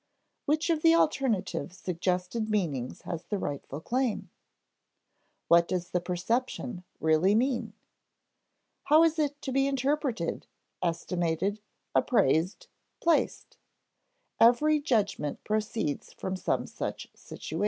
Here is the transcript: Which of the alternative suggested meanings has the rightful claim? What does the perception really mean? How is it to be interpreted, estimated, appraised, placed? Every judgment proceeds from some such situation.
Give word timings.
Which 0.45 0.71
of 0.71 0.81
the 0.81 0.95
alternative 0.95 1.73
suggested 1.73 2.49
meanings 2.49 3.03
has 3.03 3.25
the 3.25 3.37
rightful 3.37 3.79
claim? 3.81 4.31
What 5.47 5.67
does 5.67 5.91
the 5.91 6.01
perception 6.01 6.83
really 6.99 7.35
mean? 7.35 7.73
How 8.85 9.03
is 9.03 9.19
it 9.19 9.39
to 9.43 9.51
be 9.51 9.67
interpreted, 9.67 10.47
estimated, 10.81 11.61
appraised, 11.93 12.65
placed? 12.99 13.57
Every 14.39 14.79
judgment 14.79 15.43
proceeds 15.43 16.13
from 16.13 16.35
some 16.35 16.65
such 16.65 17.07
situation. 17.15 17.59